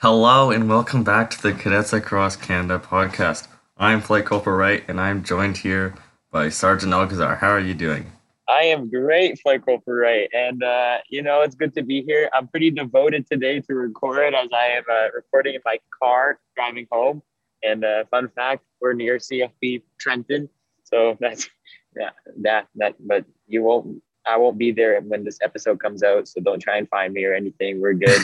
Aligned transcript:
Hello 0.00 0.50
and 0.50 0.68
welcome 0.68 1.02
back 1.02 1.30
to 1.30 1.40
the 1.40 1.54
Cadets 1.54 1.94
Across 1.94 2.36
Canada 2.36 2.78
podcast. 2.78 3.48
I'm 3.78 4.02
Flight 4.02 4.26
Corporal 4.26 4.54
Wright 4.54 4.84
and 4.86 5.00
I'm 5.00 5.24
joined 5.24 5.56
here 5.56 5.94
by 6.30 6.50
Sergeant 6.50 6.92
Alcazar. 6.92 7.36
How 7.36 7.48
are 7.48 7.60
you 7.60 7.72
doing? 7.72 8.12
I 8.46 8.64
am 8.64 8.90
great, 8.90 9.40
Flight 9.40 9.64
Corporal 9.64 9.96
Wright. 9.96 10.28
And, 10.34 10.62
uh, 10.62 10.98
you 11.08 11.22
know, 11.22 11.40
it's 11.40 11.54
good 11.54 11.74
to 11.76 11.82
be 11.82 12.02
here. 12.02 12.28
I'm 12.34 12.46
pretty 12.46 12.70
devoted 12.70 13.26
today 13.26 13.60
to 13.60 13.74
record 13.74 14.34
as 14.34 14.50
I 14.52 14.66
am 14.66 14.84
uh, 14.86 15.08
recording 15.14 15.54
in 15.54 15.62
my 15.64 15.78
car 15.98 16.40
driving 16.54 16.86
home. 16.92 17.22
And 17.62 17.82
uh, 17.82 18.04
fun 18.10 18.28
fact, 18.28 18.64
we're 18.82 18.92
near 18.92 19.16
CFB 19.16 19.80
Trenton. 19.98 20.50
So 20.84 21.16
that's, 21.20 21.48
yeah, 21.96 22.10
that, 22.42 22.68
that, 22.74 22.96
but 23.00 23.24
you 23.46 23.62
won't 23.62 24.02
I 24.28 24.36
won't 24.36 24.58
be 24.58 24.72
there 24.72 25.00
when 25.00 25.24
this 25.24 25.38
episode 25.42 25.80
comes 25.80 26.02
out, 26.02 26.28
so 26.28 26.40
don't 26.40 26.60
try 26.60 26.76
and 26.76 26.88
find 26.88 27.14
me 27.14 27.24
or 27.24 27.34
anything. 27.34 27.80
We're 27.80 27.94
good. 27.94 28.22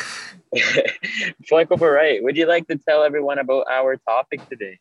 Flight 1.49 1.69
Corporal 1.69 1.93
Wright, 1.93 2.23
would 2.23 2.37
you 2.37 2.47
like 2.47 2.67
to 2.69 2.77
tell 2.77 3.03
everyone 3.03 3.39
about 3.39 3.67
our 3.71 3.97
topic 3.97 4.47
today? 4.49 4.79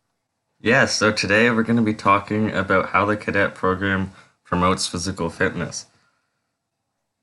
Yeah, 0.59 0.85
so 0.85 1.11
today 1.11 1.49
we're 1.49 1.63
going 1.63 1.77
to 1.77 1.81
be 1.81 1.93
talking 1.93 2.51
about 2.51 2.89
how 2.89 3.05
the 3.05 3.17
cadet 3.17 3.55
program 3.55 4.11
promotes 4.43 4.85
physical 4.85 5.29
fitness. 5.29 5.87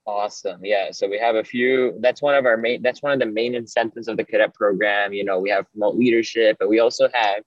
Awesome. 0.07 0.65
Yeah. 0.65 0.91
So 0.91 1.07
we 1.07 1.19
have 1.19 1.37
a 1.37 1.45
few. 1.45 1.95
That's 2.01 2.23
one 2.23 2.35
of 2.35 2.47
our 2.47 2.57
main. 2.57 2.81
That's 2.81 3.03
one 3.03 3.13
of 3.13 3.19
the 3.19 3.27
main 3.27 3.55
incentives 3.55 4.09
of 4.09 4.17
the 4.17 4.25
cadet 4.25 4.55
program. 4.55 5.13
You 5.13 5.23
know, 5.23 5.39
we 5.39 5.51
have 5.51 5.71
promote 5.71 5.97
leadership, 5.97 6.57
but 6.59 6.71
we 6.71 6.81
also 6.81 7.11
have 7.13 7.43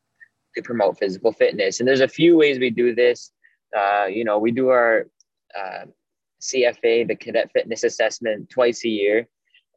to 0.55 0.61
promote 0.61 0.99
physical 0.99 1.33
fitness. 1.33 1.79
And 1.79 1.89
there's 1.89 2.01
a 2.01 2.07
few 2.07 2.37
ways 2.37 2.59
we 2.59 2.69
do 2.69 2.93
this. 2.93 3.31
Uh, 3.75 4.05
you 4.05 4.23
know, 4.23 4.37
we 4.37 4.51
do 4.51 4.69
our 4.69 5.07
uh, 5.57 5.85
CFA, 6.41 7.07
the 7.07 7.15
Cadet 7.15 7.51
Fitness 7.51 7.83
Assessment, 7.83 8.49
twice 8.49 8.83
a 8.85 8.89
year. 8.89 9.27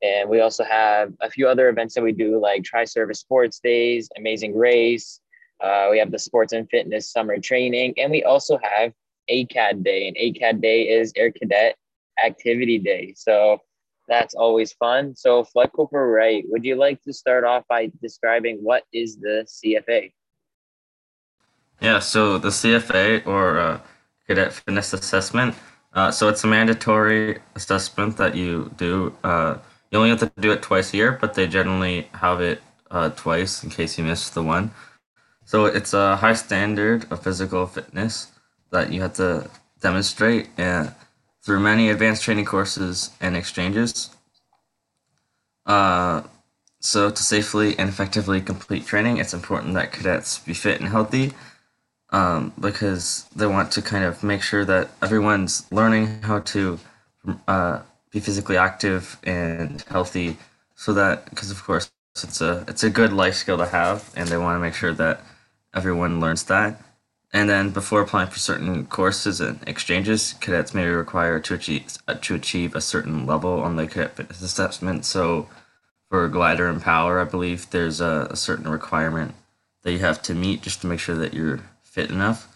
And 0.03 0.29
we 0.29 0.41
also 0.41 0.65
have 0.65 1.13
a 1.21 1.31
few 1.31 1.49
other 1.49 1.69
events 1.69 1.95
that 1.95 2.03
we 2.03 2.13
do, 2.13 2.39
like 2.41 2.65
Tri 2.65 2.85
Service 2.85 3.21
Sports 3.21 3.61
Days, 3.61 4.09
Amazing 4.17 4.57
Race. 4.57 5.21
Uh, 5.63 5.89
we 5.91 5.99
have 5.99 6.11
the 6.11 6.19
Sports 6.19 6.53
and 6.53 6.69
Fitness 6.69 7.11
Summer 7.11 7.39
Training. 7.39 7.95
And 7.97 8.11
we 8.11 8.23
also 8.25 8.59
have 8.63 8.93
ACAD 9.31 9.83
Day. 9.83 10.09
And 10.09 10.17
ACAD 10.17 10.61
Day 10.61 10.89
is 10.89 11.13
Air 11.17 11.31
Cadet 11.31 11.77
Activity 12.23 12.79
Day. 12.79 13.15
So 13.17 13.59
that's 14.09 14.35
always 14.35 14.73
fun. 14.75 15.17
So, 15.17 15.45
Flight 15.45 15.73
Corporal 15.73 16.11
Wright, 16.11 16.45
would 16.49 16.65
you 16.65 16.77
like 16.77 17.03
to 17.05 17.13
start 17.13 17.45
off 17.45 17.65
by 17.69 17.91
describing 18.03 18.59
what 18.59 18.85
is 18.93 19.17
the 19.17 19.47
CFA? 19.49 20.13
Yeah, 21.81 21.99
so 21.99 22.39
the 22.39 22.49
CFA 22.49 23.27
or 23.27 23.59
uh, 23.59 23.81
Cadet 24.27 24.53
Fitness 24.53 24.93
Assessment 24.93 25.55
uh, 25.95 26.11
so 26.11 26.29
it's 26.29 26.43
a 26.45 26.47
mandatory 26.47 27.39
assessment 27.55 28.17
that 28.17 28.35
you 28.35 28.71
do. 28.77 29.15
Uh, 29.23 29.59
you 29.91 29.99
only 29.99 30.11
have 30.11 30.19
to 30.21 30.33
do 30.41 30.51
it 30.51 30.61
twice 30.61 30.93
a 30.93 30.97
year, 30.97 31.19
but 31.21 31.35
they 31.35 31.47
generally 31.47 32.09
have 32.15 32.41
it 32.41 32.61
uh, 32.91 33.11
twice 33.11 33.63
in 33.63 33.71
case 33.71 33.97
you 33.97 34.05
miss 34.05 34.29
the 34.31 34.43
one. 34.43 34.73
So 35.45 35.67
it's 35.67 35.95
a 35.95 36.17
high 36.17 36.35
standard 36.35 37.11
of 37.13 37.23
physical 37.23 37.67
fitness 37.67 38.33
that 38.71 38.93
you 38.93 39.03
have 39.03 39.15
to 39.15 39.49
demonstrate 39.81 40.49
uh, 40.59 40.91
through 41.43 41.61
many 41.61 41.91
advanced 41.91 42.23
training 42.23 42.47
courses 42.47 43.11
and 43.21 43.37
exchanges. 43.37 44.11
Uh, 45.67 46.23
so 46.81 47.11
to 47.11 47.23
safely 47.23 47.79
and 47.79 47.89
effectively 47.89 48.41
complete 48.41 48.85
training, 48.85 49.19
it's 49.19 49.33
important 49.33 49.75
that 49.75 49.93
cadets 49.93 50.39
be 50.39 50.55
fit 50.55 50.81
and 50.81 50.89
healthy 50.89 51.33
um, 52.15 52.53
because 52.61 53.27
they 53.35 53.47
want 53.47 53.73
to 53.73 53.83
kind 53.83 54.05
of 54.05 54.23
make 54.23 54.41
sure 54.41 54.65
that 54.65 54.89
everyone's 55.03 55.67
learning 55.73 56.23
how 56.23 56.39
to 56.55 56.79
uh, 57.49 57.81
be 58.13 58.21
physically 58.21 58.57
active 58.57 59.19
and 59.25 59.83
healthy, 59.89 60.37
so 60.77 60.95
that 60.95 61.29
because 61.31 61.51
of 61.51 61.61
course 61.65 61.91
it's 62.23 62.41
a 62.41 62.65
it's 62.69 62.85
a 62.85 62.91
good 62.91 63.13
life 63.13 63.35
skill 63.35 63.59
to 63.59 63.67
have, 63.67 64.13
and 64.17 64.29
they 64.29 64.37
want 64.37 64.55
to 64.55 64.61
make 64.61 64.75
sure 64.75 64.95
that 64.95 65.23
everyone 65.75 66.21
learns 66.21 66.45
that. 66.45 66.81
And 67.33 67.51
then 67.51 67.71
before 67.71 68.03
applying 68.03 68.31
for 68.31 68.39
certain 68.39 68.87
courses 68.87 69.41
and 69.41 69.59
exchanges, 69.67 70.35
cadets 70.35 70.73
may 70.73 70.85
be 70.85 70.91
required 70.91 71.43
to 71.47 71.55
achieve 71.55 71.99
to 72.27 72.35
achieve 72.37 72.77
a 72.77 72.81
certain 72.81 73.27
level 73.27 73.61
on 73.61 73.75
the 73.75 73.89
cadet 73.89 74.15
fitness 74.17 74.41
assessment. 74.41 75.05
So 75.05 75.49
for 76.09 76.29
glider 76.29 76.69
and 76.69 76.81
power, 76.81 77.19
I 77.19 77.25
believe 77.25 77.71
there's 77.71 78.01
a, 78.01 78.29
a 78.31 78.37
certain 78.37 78.69
requirement 78.71 79.35
that 79.83 79.91
you 79.91 79.99
have 79.99 80.23
to 80.23 80.35
meet 80.35 80.63
just 80.63 80.81
to 80.83 80.87
make 80.87 81.01
sure 81.01 81.17
that 81.17 81.35
you're 81.35 81.59
fit 81.95 82.11
enough. 82.11 82.49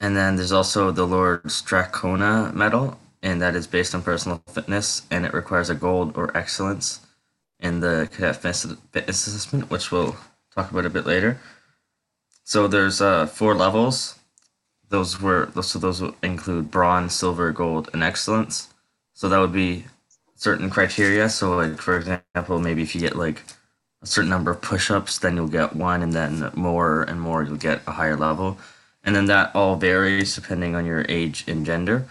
And 0.00 0.16
then 0.16 0.36
there's 0.36 0.52
also 0.52 0.90
the 0.90 1.06
Lord 1.06 1.50
Strathcona 1.50 2.52
medal, 2.54 2.98
and 3.22 3.42
that 3.42 3.54
is 3.54 3.66
based 3.66 3.94
on 3.94 4.02
personal 4.02 4.42
fitness, 4.48 5.02
and 5.10 5.26
it 5.26 5.34
requires 5.34 5.70
a 5.70 5.74
gold 5.74 6.16
or 6.16 6.36
excellence 6.36 7.00
in 7.60 7.80
the 7.80 8.08
cadet 8.12 8.36
fitness 8.36 8.64
assessment, 9.26 9.70
which 9.70 9.92
we'll 9.92 10.16
talk 10.54 10.70
about 10.70 10.86
a 10.86 10.90
bit 10.90 11.06
later. 11.06 11.38
So 12.44 12.68
there's 12.68 13.02
uh, 13.02 13.26
four 13.26 13.54
levels. 13.54 14.18
Those 14.88 15.20
were 15.20 15.50
so 15.62 15.78
those 15.78 16.02
include 16.22 16.70
bronze, 16.70 17.14
silver, 17.14 17.52
gold, 17.52 17.90
and 17.92 18.02
excellence. 18.02 18.72
So 19.14 19.28
that 19.28 19.38
would 19.38 19.52
be 19.52 19.84
certain 20.36 20.70
criteria. 20.70 21.28
So 21.28 21.56
like 21.56 21.78
for 21.78 21.98
example, 21.98 22.58
maybe 22.58 22.82
if 22.82 22.94
you 22.94 23.02
get 23.02 23.16
like 23.16 23.42
a 24.02 24.06
certain 24.06 24.30
number 24.30 24.50
of 24.50 24.60
push-ups, 24.62 25.18
then 25.18 25.36
you'll 25.36 25.48
get 25.48 25.74
one, 25.74 26.02
and 26.02 26.12
then 26.12 26.50
more 26.54 27.02
and 27.02 27.20
more 27.20 27.42
you'll 27.42 27.56
get 27.56 27.82
a 27.86 27.92
higher 27.92 28.16
level, 28.16 28.58
and 29.04 29.14
then 29.16 29.26
that 29.26 29.54
all 29.54 29.76
varies 29.76 30.34
depending 30.34 30.74
on 30.74 30.86
your 30.86 31.04
age 31.08 31.44
and 31.48 31.66
gender. 31.66 32.06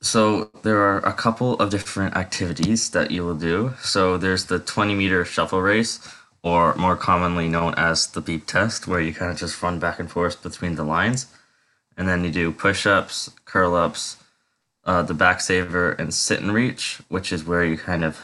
So 0.00 0.50
there 0.62 0.78
are 0.78 0.98
a 0.98 1.12
couple 1.12 1.54
of 1.54 1.70
different 1.70 2.16
activities 2.16 2.90
that 2.90 3.10
you 3.10 3.24
will 3.24 3.34
do. 3.34 3.74
So 3.80 4.16
there's 4.16 4.46
the 4.46 4.60
20 4.60 4.94
meter 4.94 5.24
shuffle 5.24 5.60
race, 5.60 5.98
or 6.42 6.74
more 6.76 6.96
commonly 6.96 7.48
known 7.48 7.74
as 7.76 8.06
the 8.06 8.20
beep 8.20 8.46
test, 8.46 8.86
where 8.86 9.00
you 9.00 9.12
kind 9.12 9.32
of 9.32 9.38
just 9.38 9.60
run 9.60 9.80
back 9.80 9.98
and 9.98 10.10
forth 10.10 10.42
between 10.42 10.76
the 10.76 10.84
lines. 10.84 11.26
And 11.96 12.06
then 12.08 12.22
you 12.22 12.30
do 12.30 12.52
push 12.52 12.86
ups, 12.86 13.30
curl 13.44 13.74
ups, 13.74 14.18
uh, 14.84 15.02
the 15.02 15.14
back 15.14 15.40
saver, 15.40 15.90
and 15.92 16.14
sit 16.14 16.40
and 16.40 16.54
reach, 16.54 17.00
which 17.08 17.32
is 17.32 17.44
where 17.44 17.64
you 17.64 17.76
kind 17.76 18.04
of 18.04 18.20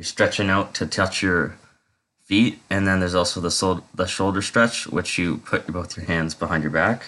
you're 0.00 0.04
stretching 0.06 0.48
out 0.48 0.72
to 0.72 0.86
touch 0.86 1.22
your 1.22 1.58
feet, 2.24 2.58
and 2.70 2.86
then 2.86 3.00
there's 3.00 3.14
also 3.14 3.38
the 3.38 3.50
sol- 3.50 3.84
the 3.94 4.06
shoulder 4.06 4.40
stretch, 4.40 4.86
which 4.86 5.18
you 5.18 5.36
put 5.36 5.66
both 5.66 5.94
your 5.94 6.06
hands 6.06 6.34
behind 6.34 6.62
your 6.62 6.72
back. 6.72 7.02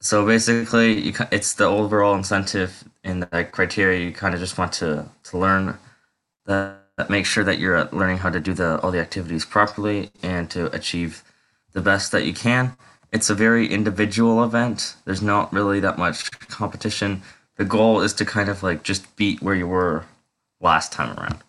So 0.00 0.26
basically, 0.26 1.00
you 1.00 1.12
it's 1.30 1.54
the 1.54 1.66
overall 1.66 2.16
incentive 2.16 2.82
in 3.04 3.20
the 3.20 3.48
criteria. 3.52 4.04
You 4.04 4.10
kind 4.10 4.34
of 4.34 4.40
just 4.40 4.58
want 4.58 4.72
to 4.80 5.08
to 5.30 5.38
learn 5.38 5.78
that 6.46 7.08
make 7.08 7.24
sure 7.24 7.44
that 7.44 7.60
you're 7.60 7.84
learning 7.92 8.18
how 8.18 8.30
to 8.30 8.40
do 8.40 8.52
the 8.52 8.80
all 8.80 8.90
the 8.90 8.98
activities 8.98 9.44
properly 9.44 10.10
and 10.24 10.50
to 10.50 10.74
achieve 10.74 11.22
the 11.72 11.80
best 11.80 12.10
that 12.10 12.24
you 12.24 12.34
can. 12.34 12.76
It's 13.12 13.30
a 13.30 13.34
very 13.36 13.68
individual 13.68 14.42
event. 14.42 14.96
There's 15.04 15.22
not 15.22 15.52
really 15.52 15.78
that 15.78 15.98
much 15.98 16.32
competition. 16.48 17.22
The 17.58 17.64
goal 17.64 18.00
is 18.00 18.12
to 18.14 18.24
kind 18.24 18.48
of 18.48 18.64
like 18.64 18.82
just 18.82 19.14
beat 19.14 19.40
where 19.40 19.54
you 19.54 19.68
were 19.68 20.04
last 20.60 20.92
time 20.92 21.18
around. 21.18 21.42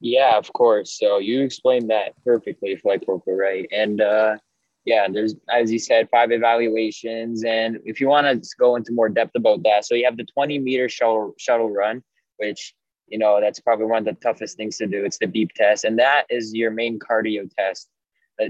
Yeah, 0.00 0.36
of 0.36 0.52
course. 0.52 0.98
So 0.98 1.18
you 1.18 1.42
explained 1.42 1.90
that 1.90 2.12
perfectly, 2.24 2.76
Flight 2.76 3.04
Corporal, 3.06 3.36
Wright? 3.36 3.66
And 3.72 4.00
uh, 4.00 4.36
yeah, 4.84 5.08
there's 5.10 5.34
as 5.52 5.72
you 5.72 5.78
said, 5.78 6.08
five 6.10 6.30
evaluations, 6.30 7.44
and 7.44 7.78
if 7.84 8.00
you 8.00 8.08
want 8.08 8.42
to 8.42 8.48
go 8.58 8.76
into 8.76 8.92
more 8.92 9.08
depth 9.08 9.34
about 9.34 9.62
that, 9.64 9.84
so 9.84 9.94
you 9.94 10.04
have 10.04 10.16
the 10.16 10.24
20 10.24 10.58
meter 10.58 10.88
shuttle 10.88 11.34
shuttle 11.38 11.70
run, 11.70 12.02
which 12.36 12.74
you 13.08 13.18
know 13.18 13.40
that's 13.40 13.60
probably 13.60 13.86
one 13.86 13.98
of 13.98 14.04
the 14.04 14.20
toughest 14.20 14.56
things 14.56 14.76
to 14.78 14.86
do. 14.86 15.04
It's 15.04 15.18
the 15.18 15.26
beep 15.26 15.52
test, 15.54 15.84
and 15.84 15.98
that 15.98 16.26
is 16.30 16.54
your 16.54 16.70
main 16.70 16.98
cardio 16.98 17.50
test. 17.56 17.88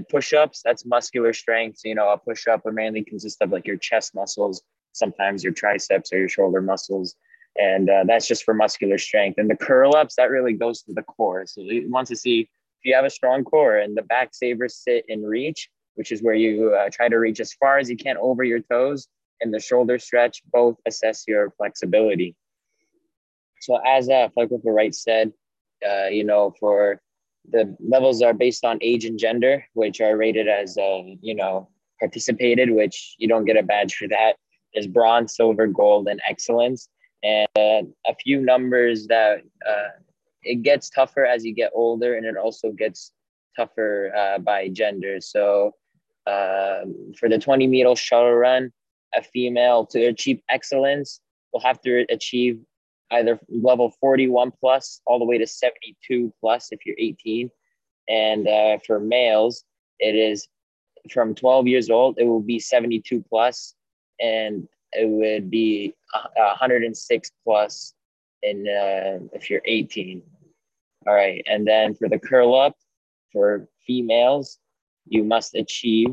Push-ups, 0.09 0.61
that's 0.65 0.85
muscular 0.85 1.31
strength. 1.31 1.79
So, 1.79 1.87
you 1.87 1.95
know, 1.95 2.09
a 2.09 2.17
push-up 2.17 2.65
would 2.65 2.75
mainly 2.75 3.05
consist 3.05 3.41
of 3.41 3.51
like 3.51 3.65
your 3.65 3.77
chest 3.77 4.13
muscles, 4.13 4.61
sometimes 4.91 5.45
your 5.45 5.53
triceps 5.53 6.11
or 6.11 6.19
your 6.19 6.27
shoulder 6.27 6.61
muscles 6.61 7.15
and 7.57 7.89
uh, 7.89 8.03
that's 8.05 8.27
just 8.27 8.43
for 8.43 8.53
muscular 8.53 8.97
strength. 8.97 9.37
And 9.37 9.49
the 9.49 9.55
curl 9.55 9.95
ups 9.95 10.15
that 10.15 10.29
really 10.29 10.53
goes 10.53 10.81
to 10.83 10.93
the 10.93 11.03
core. 11.03 11.45
So 11.45 11.61
you 11.61 11.89
want 11.89 12.07
to 12.07 12.15
see 12.15 12.41
if 12.41 12.85
you 12.85 12.95
have 12.95 13.05
a 13.05 13.09
strong 13.09 13.43
core 13.43 13.77
and 13.77 13.97
the 13.97 14.03
back 14.03 14.29
savers 14.33 14.75
sit 14.75 15.05
and 15.09 15.27
reach, 15.27 15.69
which 15.95 16.11
is 16.11 16.21
where 16.21 16.35
you 16.35 16.75
uh, 16.75 16.89
try 16.91 17.09
to 17.09 17.17
reach 17.17 17.39
as 17.39 17.53
far 17.53 17.79
as 17.79 17.89
you 17.89 17.97
can 17.97 18.17
over 18.17 18.43
your 18.43 18.59
toes, 18.59 19.07
and 19.41 19.53
the 19.53 19.59
shoulder 19.59 19.97
stretch 19.99 20.41
both 20.51 20.75
assess 20.85 21.23
your 21.27 21.51
flexibility. 21.57 22.35
So 23.61 23.79
as 23.85 24.09
uh, 24.09 24.29
Corporal 24.29 24.61
Wright 24.63 24.93
said, 24.93 25.33
uh, 25.87 26.07
you 26.07 26.23
know, 26.23 26.53
for 26.59 27.01
the 27.49 27.75
levels 27.79 28.21
are 28.21 28.33
based 28.33 28.65
on 28.65 28.77
age 28.81 29.05
and 29.05 29.17
gender, 29.17 29.65
which 29.73 30.01
are 30.01 30.17
rated 30.17 30.47
as, 30.47 30.77
uh, 30.77 31.01
you 31.21 31.33
know, 31.33 31.69
participated, 31.99 32.69
which 32.71 33.15
you 33.17 33.27
don't 33.27 33.45
get 33.45 33.57
a 33.57 33.63
badge 33.63 33.95
for 33.95 34.07
that. 34.07 34.33
There's 34.73 34.87
bronze, 34.87 35.35
silver, 35.35 35.65
gold, 35.65 36.07
and 36.07 36.21
excellence 36.27 36.89
and 37.23 37.47
a 38.05 38.15
few 38.23 38.41
numbers 38.41 39.07
that 39.07 39.39
uh, 39.67 39.89
it 40.43 40.61
gets 40.61 40.89
tougher 40.89 41.25
as 41.25 41.45
you 41.45 41.53
get 41.53 41.71
older 41.73 42.15
and 42.15 42.25
it 42.25 42.37
also 42.37 42.71
gets 42.71 43.11
tougher 43.55 44.13
uh, 44.15 44.37
by 44.37 44.67
gender 44.69 45.19
so 45.19 45.71
um, 46.27 47.13
for 47.17 47.29
the 47.29 47.39
20 47.39 47.67
meter 47.67 47.95
shuttle 47.95 48.33
run 48.33 48.71
a 49.15 49.23
female 49.23 49.85
to 49.85 50.05
achieve 50.05 50.39
excellence 50.49 51.21
will 51.53 51.61
have 51.61 51.81
to 51.81 52.05
achieve 52.09 52.59
either 53.11 53.39
level 53.49 53.93
41 54.01 54.51
plus 54.59 55.01
all 55.05 55.19
the 55.19 55.25
way 55.25 55.37
to 55.37 55.47
72 55.47 56.33
plus 56.39 56.69
if 56.71 56.85
you're 56.85 56.95
18. 56.97 57.49
And 58.09 58.47
uh, 58.47 58.77
for 58.85 58.99
males, 58.99 59.63
it 59.99 60.15
is 60.15 60.47
from 61.11 61.35
12 61.35 61.67
years 61.67 61.89
old, 61.89 62.17
it 62.19 62.25
will 62.25 62.41
be 62.41 62.59
72 62.59 63.23
plus, 63.29 63.75
and 64.19 64.67
it 64.93 65.07
would 65.07 65.49
be 65.49 65.93
106 66.35 67.31
plus 67.43 67.93
in 68.43 68.67
uh, 68.67 69.19
if 69.33 69.49
you're 69.49 69.61
18. 69.65 70.21
All 71.07 71.13
right, 71.13 71.43
and 71.47 71.65
then 71.65 71.93
for 71.93 72.09
the 72.09 72.19
curl 72.19 72.55
up 72.55 72.75
for 73.31 73.67
females, 73.85 74.57
you 75.05 75.23
must 75.23 75.55
achieve 75.55 76.09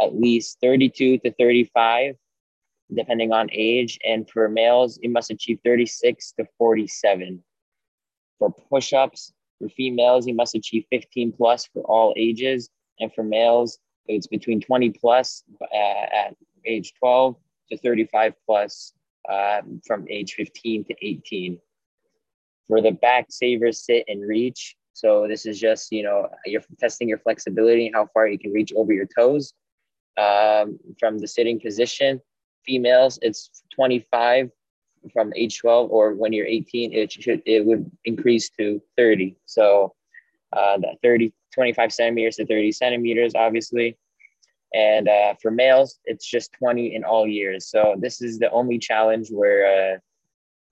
at 0.00 0.14
least 0.14 0.58
32 0.60 1.18
to 1.18 1.32
35 1.32 2.16
depending 2.94 3.32
on 3.32 3.48
age. 3.52 3.98
And 4.04 4.28
for 4.28 4.48
males, 4.48 4.98
you 5.02 5.10
must 5.10 5.30
achieve 5.30 5.58
36 5.64 6.32
to 6.32 6.46
47. 6.58 7.42
For 8.38 8.52
push 8.52 8.92
ups, 8.92 9.32
for 9.58 9.68
females, 9.68 10.26
you 10.26 10.34
must 10.34 10.54
achieve 10.54 10.84
15 10.90 11.32
plus 11.32 11.66
for 11.66 11.82
all 11.82 12.12
ages. 12.16 12.70
And 13.00 13.12
for 13.14 13.22
males, 13.22 13.78
it's 14.06 14.26
between 14.26 14.60
20 14.60 14.90
plus 14.90 15.42
uh, 15.62 15.66
at 15.74 16.36
age 16.66 16.92
12 16.98 17.36
to 17.70 17.78
35 17.78 18.34
plus 18.46 18.92
uh, 19.28 19.62
from 19.86 20.06
age 20.08 20.34
15 20.34 20.84
to 20.84 20.94
18. 21.00 21.58
For 22.68 22.80
the 22.80 22.92
back 22.92 23.26
saver 23.30 23.72
sit 23.72 24.04
and 24.08 24.26
reach, 24.26 24.76
so 24.92 25.26
this 25.28 25.44
is 25.44 25.58
just, 25.58 25.92
you 25.92 26.02
know, 26.02 26.28
you're 26.46 26.62
testing 26.78 27.08
your 27.08 27.18
flexibility, 27.18 27.90
how 27.92 28.06
far 28.14 28.28
you 28.28 28.38
can 28.38 28.52
reach 28.52 28.72
over 28.76 28.92
your 28.92 29.06
toes 29.06 29.52
um, 30.16 30.78
from 30.98 31.18
the 31.18 31.26
sitting 31.26 31.60
position 31.60 32.20
females, 32.64 33.18
it's 33.22 33.62
25 33.74 34.50
from 35.12 35.32
age 35.36 35.58
12, 35.58 35.90
or 35.90 36.14
when 36.14 36.32
you're 36.32 36.46
18, 36.46 36.92
it 36.92 37.12
should 37.12 37.42
it 37.44 37.64
would 37.64 37.90
increase 38.04 38.50
to 38.58 38.80
30. 38.96 39.36
So 39.44 39.94
uh, 40.52 40.78
that 40.78 40.96
30, 41.02 41.32
25 41.54 41.92
centimeters 41.92 42.36
to 42.36 42.46
30 42.46 42.72
centimeters, 42.72 43.34
obviously. 43.34 43.98
And 44.74 45.08
uh, 45.08 45.34
for 45.40 45.52
males, 45.52 46.00
it's 46.04 46.26
just 46.26 46.52
20 46.54 46.96
in 46.96 47.04
all 47.04 47.28
years. 47.28 47.68
So 47.68 47.94
this 47.96 48.20
is 48.20 48.40
the 48.40 48.50
only 48.50 48.78
challenge 48.78 49.28
where 49.30 49.94
uh, 49.94 49.98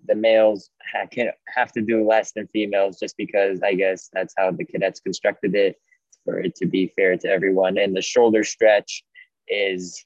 the 0.07 0.17
males 0.17 0.71
ha- 0.93 1.07
can 1.09 1.31
have 1.47 1.71
to 1.73 1.81
do 1.81 2.05
less 2.05 2.33
than 2.33 2.49
females, 2.49 2.99
just 2.99 3.17
because 3.17 3.63
I 3.63 3.75
guess 3.75 4.11
that's 4.13 4.35
how 4.37 4.51
the 4.51 4.65
cadets 4.65 4.99
constructed 4.99 5.55
it 5.55 5.77
for 6.25 6.41
it 6.41 6.57
to 6.57 6.67
be 6.67 6.89
fair 6.89 7.17
to 7.17 7.29
everyone. 7.29 7.79
And 7.79 7.97
the 7.97 8.03
shoulder 8.03 8.43
stretch 8.43 9.05
is 9.47 10.05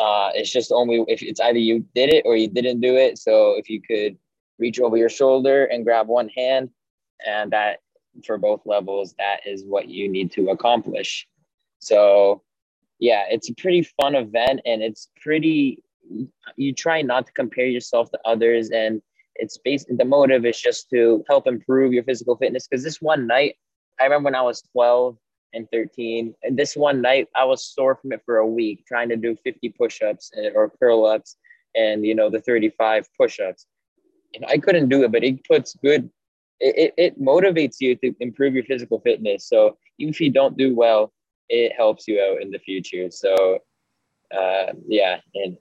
uh, 0.00 0.30
it's 0.34 0.50
just 0.50 0.72
only 0.72 1.04
if 1.06 1.22
it's 1.22 1.40
either 1.40 1.58
you 1.58 1.86
did 1.94 2.12
it 2.12 2.24
or 2.26 2.36
you 2.36 2.48
didn't 2.48 2.80
do 2.80 2.96
it. 2.96 3.18
So 3.18 3.54
if 3.56 3.70
you 3.70 3.80
could 3.80 4.18
reach 4.58 4.80
over 4.80 4.96
your 4.96 5.08
shoulder 5.08 5.66
and 5.66 5.84
grab 5.84 6.08
one 6.08 6.28
hand, 6.28 6.70
and 7.24 7.52
that 7.52 7.78
for 8.26 8.36
both 8.36 8.62
levels, 8.64 9.14
that 9.18 9.46
is 9.46 9.64
what 9.64 9.88
you 9.88 10.08
need 10.08 10.32
to 10.32 10.50
accomplish. 10.50 11.28
So 11.78 12.42
yeah, 13.00 13.24
it's 13.28 13.50
a 13.50 13.54
pretty 13.54 13.82
fun 13.82 14.14
event 14.14 14.60
and 14.64 14.82
it's 14.82 15.08
pretty 15.20 15.82
you 16.56 16.72
try 16.72 17.02
not 17.02 17.26
to 17.26 17.32
compare 17.32 17.66
yourself 17.66 18.10
to 18.10 18.18
others 18.24 18.70
and 18.70 19.00
it's 19.36 19.58
based 19.58 19.86
the 19.96 20.04
motive 20.04 20.44
is 20.44 20.60
just 20.60 20.90
to 20.90 21.24
help 21.28 21.46
improve 21.46 21.92
your 21.92 22.02
physical 22.02 22.36
fitness 22.36 22.66
because 22.66 22.82
this 22.82 23.00
one 23.00 23.28
night 23.28 23.54
i 24.00 24.04
remember 24.04 24.24
when 24.24 24.34
i 24.34 24.42
was 24.42 24.60
12 24.72 25.16
and 25.52 25.68
13. 25.72 26.34
And 26.42 26.56
this 26.56 26.76
one 26.76 27.00
night, 27.00 27.28
I 27.34 27.44
was 27.44 27.64
sore 27.64 27.96
from 27.96 28.12
it 28.12 28.22
for 28.24 28.38
a 28.38 28.46
week, 28.46 28.84
trying 28.86 29.08
to 29.10 29.16
do 29.16 29.36
50 29.42 29.68
push-ups 29.70 30.30
eh, 30.36 30.50
or 30.54 30.70
curl 30.70 31.06
ups, 31.06 31.36
and 31.74 32.04
you 32.04 32.14
know 32.14 32.30
the 32.30 32.40
35 32.40 33.08
push-ups. 33.18 33.66
And 34.34 34.44
I 34.46 34.58
couldn't 34.58 34.88
do 34.88 35.02
it, 35.04 35.12
but 35.12 35.24
it 35.24 35.44
puts 35.44 35.74
good. 35.82 36.10
It, 36.60 36.76
it, 36.76 36.94
it 36.96 37.20
motivates 37.20 37.76
you 37.80 37.96
to 37.96 38.14
improve 38.20 38.54
your 38.54 38.64
physical 38.64 39.00
fitness. 39.00 39.48
So 39.48 39.76
even 39.98 40.10
if 40.12 40.20
you 40.20 40.30
don't 40.30 40.56
do 40.56 40.74
well, 40.74 41.12
it 41.50 41.72
helps 41.76 42.08
you 42.08 42.22
out 42.22 42.40
in 42.40 42.50
the 42.50 42.58
future. 42.58 43.10
So 43.10 43.58
uh, 44.34 44.72
yeah, 44.86 45.20
and 45.34 45.58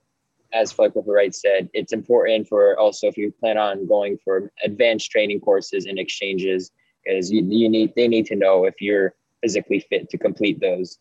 as 0.54 0.72
Flight 0.72 0.94
Corporal 0.94 1.16
Wright 1.16 1.36
said, 1.36 1.70
it's 1.74 1.94
important 1.94 2.48
for 2.48 2.80
also 2.80 3.08
if 3.08 3.18
you 3.18 3.32
plan 3.32 3.58
on 3.58 3.88
going 3.88 4.18
for 4.24 4.52
advanced 4.64 5.12
training 5.12 5.42
courses 5.42 5.86
and 5.86 6.00
exchanges, 6.00 6.72
because 7.04 7.32
you, 7.32 7.46
you 7.48 7.70
need 7.70 7.94
they 7.96 8.08
need 8.08 8.26
to 8.28 8.36
know 8.36 8.66
if 8.66 8.76
you're 8.80 9.16
physically 9.42 9.80
fit 9.90 10.10
to 10.10 10.18
complete 10.18 10.60
those. 10.60 11.00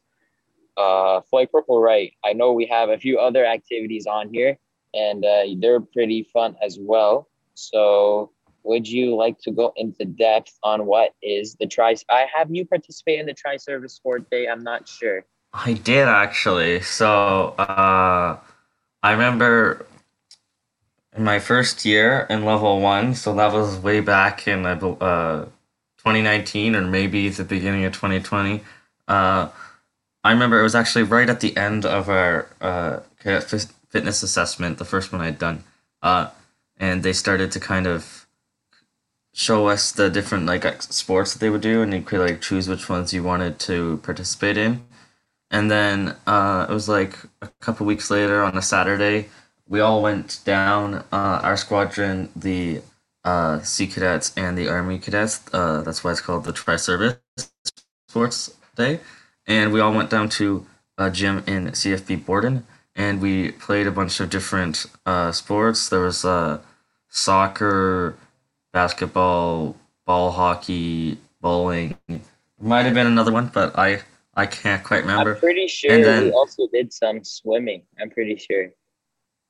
Uh, 0.77 1.21
Flight 1.23 1.51
Corporal 1.51 1.81
Wright. 1.81 2.13
I 2.25 2.33
know 2.33 2.53
we 2.53 2.67
have 2.67 2.89
a 2.89 2.99
few 2.99 3.19
other 3.19 3.45
activities 3.45 4.07
on 4.07 4.33
here, 4.33 4.59
and 4.95 5.25
uh, 5.25 5.43
they're 5.59 5.81
pretty 5.81 6.23
fun 6.33 6.57
as 6.63 6.79
well. 6.81 7.29
So, 7.55 8.31
would 8.69 8.87
you 8.87 9.17
like 9.17 9.39
to 9.41 9.51
go 9.51 9.73
into 9.77 10.05
depth 10.05 10.59
on 10.63 10.85
what 10.85 11.15
is 11.23 11.57
the 11.59 11.67
tri? 11.67 11.97
I 12.11 12.27
have 12.37 12.55
you 12.55 12.67
participate 12.67 13.19
in 13.19 13.27
the 13.27 13.33
tri 13.33 13.57
service 13.57 13.95
sport 13.95 14.29
day. 14.31 14.47
I'm 14.47 14.63
not 14.63 14.87
sure. 14.87 15.25
I 15.55 15.73
did 15.73 16.07
actually. 16.07 16.83
So, 16.83 17.55
uh, 17.59 18.37
I 19.03 19.13
remember 19.13 19.87
in 21.17 21.25
my 21.25 21.39
first 21.39 21.85
year 21.85 22.27
in 22.29 22.45
level 22.45 22.81
one. 22.81 23.15
So 23.15 23.35
that 23.35 23.53
was 23.53 23.79
way 23.79 24.01
back 24.01 24.47
in 24.47 24.67
uh, 24.67 24.77
2019 24.77 26.77
or 26.77 26.83
maybe 26.83 27.29
the 27.29 27.45
beginning 27.45 27.85
of 27.85 27.93
2020. 27.93 28.63
Uh, 29.09 29.49
I 30.23 30.33
remember 30.33 30.61
it 30.61 30.63
was 30.63 30.75
actually 30.75 31.05
right 31.05 31.31
at 31.31 31.41
the 31.41 31.57
end 31.57 31.87
of 31.87 32.09
our 32.09 32.49
uh, 32.61 33.01
fitness 33.19 34.23
assessment, 34.23 34.79
the 34.79 34.85
first 34.85 35.13
one 35.13 35.23
I'd 35.23 35.39
done, 35.39 35.65
uh, 36.03 36.29
and 36.77 37.03
they 37.03 37.13
started 37.13 37.51
to 37.53 37.61
kind 37.61 37.87
of 37.87 38.28
show 39.39 39.69
us 39.69 39.93
the 39.93 40.11
different 40.11 40.47
like 40.47 40.83
sports 40.83 41.33
that 41.33 41.39
they 41.39 41.51
would 41.51 41.61
do, 41.61 41.83
and 41.83 41.95
you 41.95 42.03
could 42.03 42.21
like 42.21 42.41
choose 42.43 42.69
which 42.69 42.89
ones 42.89 43.15
you 43.15 43.23
wanted 43.23 43.61
to 43.61 43.99
participate 44.03 44.59
in. 44.59 44.85
And 45.51 45.71
then 45.71 46.17
uh, 46.27 46.67
it 46.69 46.73
was 46.73 46.89
like 46.89 47.17
a 47.41 47.49
couple 47.61 47.87
weeks 47.87 48.11
later 48.11 48.43
on 48.43 48.59
a 48.59 48.63
Saturday, 48.63 49.29
we 49.69 49.81
all 49.81 50.03
went 50.03 50.41
down 50.45 51.05
uh, 51.13 51.41
our 51.45 51.57
squadron, 51.57 52.31
the 52.35 52.83
uh, 53.25 53.61
Sea 53.61 53.87
Cadets 53.87 54.33
and 54.37 54.59
the 54.59 54.69
Army 54.69 54.99
Cadets. 54.99 55.43
Uh, 55.53 55.83
that's 55.83 56.03
why 56.03 56.11
it's 56.11 56.21
called 56.21 56.45
the 56.45 56.53
Tri 56.53 56.77
Service 56.77 57.19
Sports 58.09 58.57
Day. 58.77 59.01
And 59.47 59.73
we 59.73 59.81
all 59.81 59.93
went 59.95 60.11
down 60.11 60.29
to 60.31 60.67
a 60.99 61.11
gym 61.11 61.45
in 61.47 61.69
CFB 61.69 62.27
Borden 62.27 62.67
and 62.97 63.21
we 63.21 63.53
played 63.53 63.87
a 63.87 63.93
bunch 63.93 64.19
of 64.21 64.31
different 64.31 64.87
uh, 65.07 65.31
sports. 65.33 65.89
There 65.89 66.01
was 66.01 66.25
uh, 66.25 66.59
soccer, 67.09 68.17
basketball, 68.81 69.75
ball 70.07 70.31
hockey, 70.31 71.19
bowling. 71.41 71.97
Might 72.61 72.85
have 72.87 72.95
been 72.95 73.11
another 73.17 73.33
one, 73.39 73.47
but 73.59 73.69
I 73.87 73.89
I 74.43 74.47
can't 74.47 74.83
quite 74.89 75.03
remember. 75.07 75.35
I'm 75.35 75.41
pretty 75.41 75.67
sure 75.67 75.93
and 75.93 76.05
then, 76.05 76.25
we 76.27 76.31
also 76.41 76.63
did 76.77 76.93
some 76.93 77.25
swimming. 77.25 77.83
I'm 78.01 78.11
pretty 78.17 78.37
sure. 78.47 78.65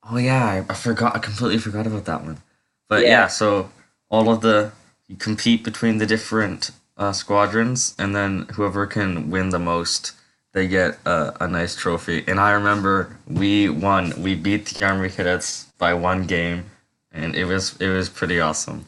Oh 0.09 0.17
yeah, 0.17 0.45
I, 0.55 0.57
I 0.73 0.75
forgot. 0.87 1.11
I 1.17 1.19
completely 1.19 1.61
forgot 1.67 1.87
about 1.87 2.05
that 2.11 2.21
one. 2.29 2.39
But 2.91 3.01
yeah, 3.03 3.09
yeah 3.17 3.27
so 3.41 3.71
all 4.15 4.27
of 4.35 4.41
the 4.41 4.73
you 5.09 5.17
compete 5.17 5.61
between 5.71 5.99
the 5.99 6.09
different 6.15 6.71
uh, 6.97 7.13
squadrons, 7.13 7.95
and 7.99 8.17
then 8.17 8.47
whoever 8.55 8.87
can 8.87 9.11
win 9.35 9.51
the 9.51 9.65
most, 9.73 10.13
they 10.55 10.67
get 10.79 10.91
a, 11.05 11.45
a 11.45 11.47
nice 11.59 11.75
trophy. 11.83 12.19
And 12.27 12.41
I 12.41 12.51
remember 12.61 12.95
we 13.41 13.69
won. 13.69 14.05
We 14.27 14.33
beat 14.47 14.63
the 14.67 14.87
Army 14.87 15.11
Cadets 15.11 15.51
by 15.85 15.93
one 16.11 16.23
game, 16.37 16.61
and 17.13 17.37
it 17.37 17.45
was 17.45 17.77
it 17.85 17.91
was 17.99 18.09
pretty 18.09 18.41
awesome. 18.49 18.87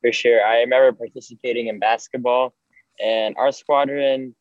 For 0.00 0.12
sure, 0.12 0.44
I 0.44 0.60
remember 0.60 0.92
participating 0.92 1.66
in 1.66 1.78
basketball, 1.78 2.54
and 3.00 3.34
our 3.36 3.52
squadron 3.52 4.34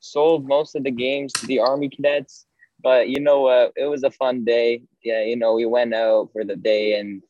sold 0.00 0.46
most 0.46 0.74
of 0.74 0.84
the 0.84 0.90
games 0.90 1.32
to 1.34 1.46
the 1.46 1.60
Army 1.60 1.88
Cadets. 1.88 2.46
But 2.82 3.08
you 3.08 3.20
know 3.20 3.40
what? 3.40 3.72
It 3.76 3.86
was 3.86 4.02
a 4.02 4.10
fun 4.10 4.44
day. 4.44 4.82
Yeah, 5.02 5.22
you 5.22 5.36
know, 5.36 5.54
we 5.54 5.66
went 5.66 5.94
out 5.94 6.30
for 6.32 6.44
the 6.44 6.56
day 6.56 6.98
and 6.98 7.22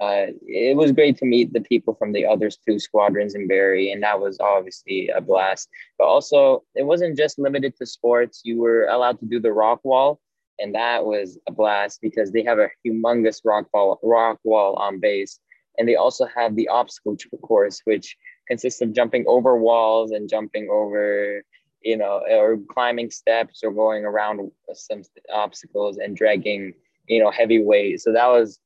uh, 0.00 0.26
it 0.46 0.76
was 0.76 0.92
great 0.92 1.16
to 1.16 1.24
meet 1.24 1.52
the 1.52 1.60
people 1.60 1.94
from 1.94 2.12
the 2.12 2.26
other 2.26 2.50
two 2.50 2.78
squadrons 2.78 3.34
in 3.34 3.48
Barrie, 3.48 3.90
and 3.90 4.02
that 4.02 4.20
was 4.20 4.38
obviously 4.40 5.08
a 5.08 5.22
blast. 5.22 5.68
But 5.98 6.04
also, 6.04 6.64
it 6.74 6.84
wasn't 6.84 7.16
just 7.16 7.38
limited 7.38 7.74
to 7.76 7.86
sports. 7.86 8.42
You 8.44 8.58
were 8.60 8.84
allowed 8.88 9.18
to 9.20 9.26
do 9.26 9.40
the 9.40 9.52
rock 9.52 9.80
wall, 9.84 10.20
and 10.58 10.74
that 10.74 11.06
was 11.06 11.38
a 11.48 11.52
blast 11.52 12.00
because 12.02 12.30
they 12.30 12.42
have 12.42 12.58
a 12.58 12.68
humongous 12.86 13.40
rock 13.42 13.68
wall, 13.72 13.98
rock 14.02 14.38
wall 14.44 14.74
on 14.74 15.00
base, 15.00 15.40
and 15.78 15.88
they 15.88 15.96
also 15.96 16.26
have 16.34 16.56
the 16.56 16.68
obstacle 16.68 17.16
course, 17.42 17.80
which 17.84 18.16
consists 18.48 18.80
of 18.80 18.92
jumping 18.92 19.24
over 19.26 19.56
walls 19.56 20.10
and 20.10 20.28
jumping 20.28 20.68
over, 20.70 21.42
you 21.82 21.96
know, 21.96 22.22
or 22.30 22.58
climbing 22.68 23.10
steps 23.10 23.60
or 23.62 23.70
going 23.70 24.04
around 24.04 24.50
some 24.74 25.02
obstacles 25.32 25.98
and 25.98 26.16
dragging, 26.16 26.72
you 27.08 27.22
know, 27.22 27.30
heavy 27.30 27.62
weight. 27.62 28.00
So 28.00 28.12
that 28.12 28.28
was 28.28 28.58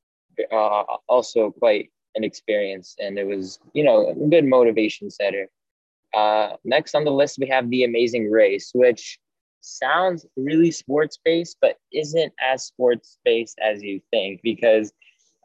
uh, 0.52 0.84
also 1.08 1.50
quite 1.50 1.90
an 2.14 2.24
experience, 2.24 2.96
and 2.98 3.18
it 3.18 3.26
was 3.26 3.58
you 3.72 3.84
know 3.84 4.10
a 4.10 4.28
good 4.28 4.44
motivation 4.44 5.10
setter. 5.10 5.48
Uh, 6.14 6.56
next 6.64 6.94
on 6.94 7.04
the 7.04 7.12
list, 7.12 7.38
we 7.38 7.46
have 7.46 7.70
the 7.70 7.84
Amazing 7.84 8.30
Race, 8.30 8.70
which 8.74 9.18
sounds 9.60 10.26
really 10.36 10.70
sports 10.70 11.18
based, 11.24 11.58
but 11.60 11.76
isn't 11.92 12.32
as 12.40 12.64
sports 12.64 13.18
based 13.24 13.58
as 13.62 13.82
you 13.82 14.00
think 14.10 14.40
because 14.42 14.92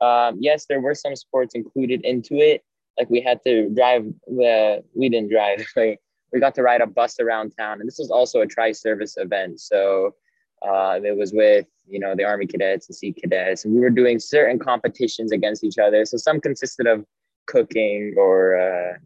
Um, 0.01 0.37
yes, 0.39 0.65
there 0.67 0.81
were 0.81 0.95
some 0.95 1.15
sports 1.15 1.55
included 1.55 2.01
into 2.03 2.35
it. 2.35 2.63
Like 2.97 3.09
we 3.09 3.21
had 3.21 3.41
to 3.45 3.69
drive. 3.69 4.05
Uh, 4.27 4.81
we 4.95 5.09
didn't 5.09 5.29
drive. 5.29 5.65
Like 5.75 5.99
we 6.31 6.39
got 6.39 6.55
to 6.55 6.63
ride 6.63 6.81
a 6.81 6.87
bus 6.87 7.19
around 7.19 7.51
town, 7.57 7.79
and 7.79 7.87
this 7.87 7.99
was 7.99 8.11
also 8.11 8.41
a 8.41 8.45
tri-service 8.45 9.15
event. 9.17 9.59
So 9.59 10.15
uh, 10.61 10.99
it 11.03 11.17
was 11.17 11.31
with 11.33 11.65
you 11.87 11.99
know 11.99 12.15
the 12.15 12.23
Army 12.23 12.47
cadets 12.47 12.87
and 12.87 12.95
Sea 12.95 13.13
cadets, 13.13 13.65
and 13.65 13.73
we 13.73 13.81
were 13.81 13.89
doing 13.89 14.19
certain 14.19 14.59
competitions 14.59 15.31
against 15.31 15.63
each 15.63 15.77
other. 15.77 16.05
So 16.05 16.17
some 16.17 16.41
consisted 16.41 16.87
of 16.87 17.05
cooking, 17.47 18.15
or 18.17 18.57
uh, 18.57 18.97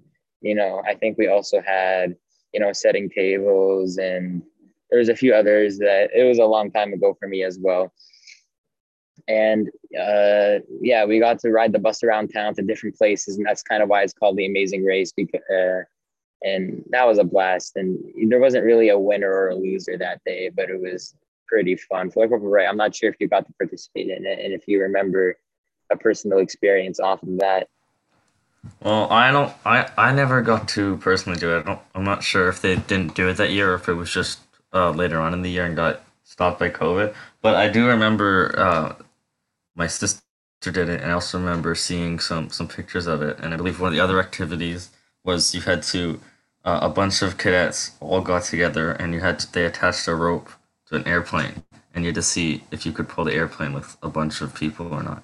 you 0.42 0.56
know, 0.56 0.82
I 0.88 0.96
think 0.96 1.18
we 1.18 1.28
also 1.28 1.62
had 1.62 2.16
you 2.54 2.60
know 2.60 2.74
setting 2.74 3.10
tables, 3.10 3.98
and 3.98 4.44
there 4.90 5.00
was 5.00 5.10
a 5.10 5.16
few 5.16 5.34
others 5.34 5.78
that 5.80 6.10
it 6.16 6.24
was 6.24 6.40
a 6.40 6.46
long 6.46 6.72
time 6.72 6.94
ago 6.94 7.16
for 7.20 7.28
me 7.28 7.44
as 7.44 7.60
well. 7.62 7.94
And 9.28 9.70
uh, 10.00 10.60
yeah, 10.82 11.06
we 11.06 11.20
got 11.20 11.40
to 11.40 11.50
ride 11.50 11.74
the 11.74 11.80
bus 11.80 12.04
around 12.04 12.30
town 12.30 12.56
to 12.56 12.62
different 12.62 12.96
places, 12.96 13.38
and 13.38 13.46
that's 13.46 13.64
kind 13.64 13.84
of 13.84 13.90
why 13.90 14.04
it's 14.04 14.14
called 14.14 14.38
the 14.38 14.46
Amazing 14.46 14.84
Race. 14.86 15.12
Because 15.12 15.42
uh, 15.50 15.84
and 16.42 16.84
that 16.92 17.08
was 17.08 17.18
a 17.18 17.24
blast. 17.24 17.76
And 17.76 18.00
there 18.30 18.40
wasn't 18.40 18.66
really 18.66 18.90
a 18.90 18.98
winner 18.98 19.32
or 19.32 19.50
a 19.50 19.56
loser 19.56 19.98
that 19.98 20.22
day, 20.26 20.50
but 20.50 20.70
it 20.70 20.80
was 20.80 21.14
pretty 21.48 21.76
fun. 21.76 22.12
Like 22.16 22.30
right, 22.32 22.68
I'm 22.68 22.78
not 22.78 22.96
sure 22.96 23.10
if 23.10 23.16
you 23.20 23.28
got 23.28 23.46
to 23.48 23.54
participate 23.54 24.10
in 24.10 24.26
it 24.26 24.40
and 24.40 24.54
if 24.54 24.68
you 24.68 24.82
remember 24.82 25.36
a 25.92 25.98
personal 25.98 26.40
experience 26.40 27.00
off 27.00 27.24
of 27.24 27.40
that. 27.40 27.68
Well, 28.84 29.10
I 29.10 29.32
don't. 29.32 29.54
I 29.66 29.90
I 29.98 30.14
never 30.14 30.42
got 30.42 30.68
to 30.70 30.98
personally 30.98 31.40
do 31.40 31.58
it. 31.58 31.68
I 31.68 31.80
am 31.96 32.04
not 32.04 32.24
sure 32.24 32.50
if 32.50 32.62
they 32.62 32.76
didn't 32.76 33.16
do 33.16 33.30
it 33.30 33.38
that 33.38 33.52
year 33.52 33.72
or 33.72 33.76
if 33.76 33.88
it 33.88 33.94
was 33.94 34.12
just 34.12 34.40
uh, 34.74 34.92
later 34.92 35.20
on 35.20 35.34
in 35.34 35.42
the 35.42 35.50
year 35.50 35.66
and 35.66 35.76
got 35.76 36.04
stopped 36.24 36.60
by 36.60 36.70
COVID. 36.70 37.16
But 37.42 37.56
I 37.56 37.70
do 37.70 37.88
remember 37.88 38.54
uh, 38.58 38.96
my 39.80 39.88
sister 39.88 40.22
did 40.62 40.90
it, 40.90 41.02
and 41.02 41.10
I 41.10 41.14
also 41.14 41.40
remember 41.40 41.74
seeing 41.74 42.20
some 42.20 42.50
some 42.50 42.68
pictures 42.68 43.08
of 43.08 43.22
it. 43.22 43.40
And 43.40 43.54
I 43.54 43.58
believe 43.58 43.80
one 43.80 43.88
of 43.88 43.96
the 43.96 44.04
other 44.04 44.20
activities 44.20 44.90
was 45.24 45.56
you 45.56 45.62
had 45.62 45.82
to 45.84 46.20
uh, 46.66 46.80
a 46.84 46.90
bunch 46.90 47.22
of 47.22 47.38
cadets 47.38 47.92
all 48.02 48.22
got 48.22 48.44
together 48.44 48.92
and 48.92 49.14
you 49.14 49.22
had 49.22 49.40
to, 49.40 49.52
they 49.54 49.66
attached 49.66 50.08
a 50.08 50.14
rope 50.14 50.50
to 50.88 50.96
an 50.98 51.08
airplane, 51.08 51.64
and 51.96 52.04
you 52.04 52.10
had 52.10 52.16
to 52.16 52.22
see 52.22 52.62
if 52.72 52.86
you 52.86 52.92
could 52.92 53.08
pull 53.08 53.24
the 53.24 53.34
airplane 53.34 53.74
with 53.74 53.96
a 54.04 54.10
bunch 54.10 54.42
of 54.42 54.54
people 54.54 54.94
or 54.94 55.02
not. 55.02 55.24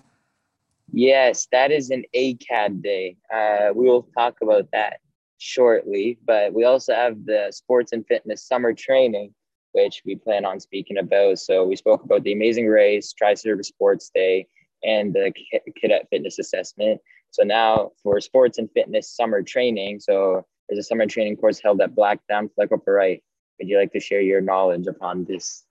Yes, 0.94 1.48
that 1.52 1.72
is 1.72 1.90
an 1.90 2.04
ACAD 2.16 2.82
day. 2.82 3.18
Uh, 3.34 3.74
we 3.76 3.86
will 3.90 4.08
talk 4.18 4.38
about 4.42 4.70
that 4.72 5.02
shortly, 5.38 6.18
but 6.26 6.54
we 6.54 6.64
also 6.64 6.94
have 6.94 7.26
the 7.26 7.52
sports 7.52 7.92
and 7.92 8.08
fitness 8.08 8.42
summer 8.42 8.74
training, 8.74 9.34
which 9.76 10.02
we 10.06 10.16
plan 10.16 10.46
on 10.46 10.60
speaking 10.60 10.98
about. 10.98 11.38
So 11.40 11.66
we 11.66 11.76
spoke 11.76 12.04
about 12.04 12.24
the 12.24 12.34
amazing 12.34 12.68
race, 12.68 13.14
tri-service 13.14 13.68
sports 13.68 14.10
day, 14.16 14.48
and 14.84 15.14
the 15.14 15.34
cadet 15.80 16.08
fitness 16.10 16.40
assessment. 16.40 17.02
So 17.32 17.44
now 17.44 17.92
for 18.02 18.20
sports 18.22 18.58
and 18.58 18.70
fitness 18.72 19.14
summer 19.14 19.44
training, 19.44 20.00
so 20.00 20.46
there's 20.68 20.80
a 20.80 20.84
summer 20.84 21.06
training 21.06 21.36
course 21.38 21.60
held 21.60 21.82
at 21.82 21.94
Blackdown 21.94 22.50
Flight 22.56 22.70
Wright 22.88 23.24
would 23.60 23.70
you 23.70 23.78
like 23.78 23.94
to 23.94 24.00
share 24.00 24.22
your 24.22 24.42
knowledge 24.42 24.88
upon 24.88 25.26
this? 25.26 25.64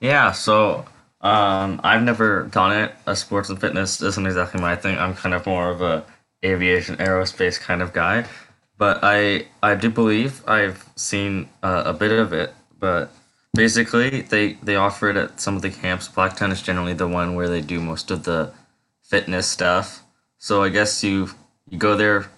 Yeah, 0.00 0.32
so 0.32 0.86
um, 1.20 1.80
I've 1.84 2.02
never 2.02 2.44
done 2.44 2.72
it. 2.72 2.94
A 3.06 3.16
sports 3.16 3.50
and 3.50 3.60
fitness 3.60 4.00
isn't 4.00 4.26
exactly 4.26 4.60
my 4.60 4.76
thing. 4.76 4.96
I'm 4.98 5.14
kind 5.14 5.34
of 5.34 5.44
more 5.46 5.70
of 5.70 5.82
a 5.82 6.04
aviation, 6.44 6.96
aerospace 6.96 7.60
kind 7.60 7.82
of 7.82 7.92
guy. 7.92 8.26
But 8.78 9.00
I 9.02 9.46
I 9.62 9.74
do 9.74 9.90
believe 9.90 10.42
I've 10.48 10.88
seen 10.96 11.48
uh, 11.62 11.82
a 11.86 11.92
bit 11.92 12.12
of 12.12 12.32
it. 12.32 12.54
But 12.78 13.12
basically, 13.54 14.22
they 14.22 14.54
they 14.62 14.76
offer 14.76 15.10
it 15.10 15.16
at 15.16 15.40
some 15.40 15.56
of 15.56 15.62
the 15.62 15.70
camps. 15.70 16.08
Blackdown 16.08 16.52
is 16.52 16.62
generally 16.62 16.94
the 16.94 17.08
one 17.08 17.34
where 17.34 17.48
they 17.48 17.60
do 17.60 17.80
most 17.80 18.10
of 18.10 18.24
the 18.24 18.52
fitness 19.02 19.46
stuff. 19.46 20.02
So 20.38 20.62
I 20.62 20.68
guess 20.68 21.02
you 21.04 21.30
you 21.68 21.78
go 21.78 21.96
there 21.96 22.30